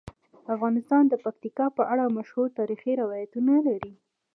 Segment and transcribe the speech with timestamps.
[0.55, 3.93] افغانستان د پکتیکا په اړه مشهور تاریخی روایتونه لري.